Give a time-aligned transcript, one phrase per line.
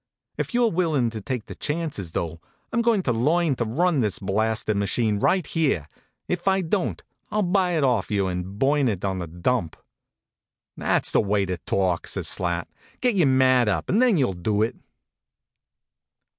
[0.35, 2.41] If you re willin to take the chances, though,
[2.73, 4.95] I m goin to learn to run this blasted ma HONK, HONK!
[4.95, 5.87] chine right here!
[6.27, 9.27] If I don t, I ll buy it of you and burn it on the
[9.27, 9.77] dump."
[10.75, 12.67] "That s the way to talk!" says Slat."
[13.01, 14.75] Get your mad up, and then you ll do it."